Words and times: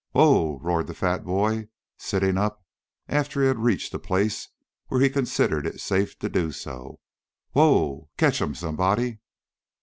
"Whoa!" 0.13 0.57
roared 0.63 0.87
the 0.87 0.95
fat 0.95 1.23
boy, 1.23 1.67
sitting 1.95 2.35
up 2.35 2.65
after 3.07 3.39
he 3.43 3.47
had 3.47 3.59
reached 3.59 3.93
a 3.93 3.99
place 3.99 4.47
where 4.87 4.99
he 4.99 5.11
considered 5.11 5.67
it 5.67 5.79
safe 5.79 6.17
to 6.17 6.27
do 6.27 6.51
so. 6.51 6.99
"Whoa! 7.51 8.09
Catch 8.17 8.41
him, 8.41 8.55
somebody." 8.55 9.19